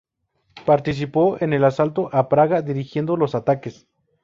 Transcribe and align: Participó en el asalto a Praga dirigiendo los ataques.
Participó 0.65 1.37
en 1.41 1.53
el 1.53 1.63
asalto 1.63 2.09
a 2.11 2.27
Praga 2.27 2.63
dirigiendo 2.63 3.17
los 3.17 3.35
ataques. 3.35 3.87